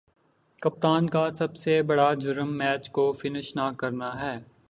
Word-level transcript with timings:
کپتان 0.61 1.09
کا 1.09 1.29
سب 1.29 1.55
سے 1.55 1.81
برا 1.81 2.13
جرم 2.13 2.57
میچ 2.57 2.89
کو 2.89 3.11
فنش 3.11 3.55
نہ 3.55 3.69
کرنا 3.77 4.09
ہے 4.21 4.35